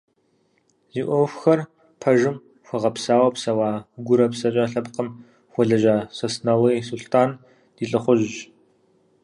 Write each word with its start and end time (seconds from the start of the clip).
Зи 0.93 1.01
ӏуэхухэр 1.07 1.59
пэжым 2.01 2.35
хуэгъэпсауэ 2.67 3.27
псэуа, 3.35 3.71
гурэ 4.05 4.25
псэкӏэ 4.31 4.65
лъэпкъым 4.71 5.09
хуэлэжьа 5.51 5.95
Сосналы 6.17 6.69
Сулътӏан 6.87 7.29
ди 7.75 7.85
лӏыхъужьщ. 7.91 8.35